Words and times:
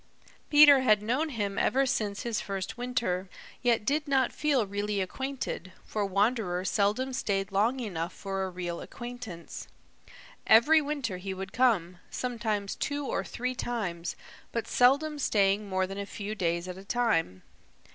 Peter 0.49 0.79
had 0.81 1.03
known 1.03 1.29
him 1.29 1.59
ever 1.59 1.85
since 1.85 2.23
his 2.23 2.41
first 2.41 2.75
winter, 2.75 3.29
yet 3.61 3.85
did 3.85 4.07
not 4.07 4.33
feel 4.33 4.65
really 4.65 4.99
acquainted, 4.99 5.73
for 5.85 6.03
Wanderer 6.03 6.65
seldom 6.65 7.13
stayed 7.13 7.51
long 7.51 7.79
enough 7.79 8.11
for 8.11 8.43
a 8.43 8.49
real 8.49 8.81
acquaintance. 8.81 9.67
Every 10.47 10.81
winter 10.81 11.17
he 11.17 11.35
would 11.35 11.53
come, 11.53 11.99
sometimes 12.09 12.75
two 12.75 13.05
or 13.05 13.23
three 13.23 13.53
times, 13.53 14.15
but 14.51 14.67
seldom 14.67 15.19
staying 15.19 15.69
more 15.69 15.85
than 15.85 15.99
a 15.99 16.07
few 16.07 16.33
days 16.33 16.67
at 16.67 16.79
a 16.79 16.83
time. 16.83 17.43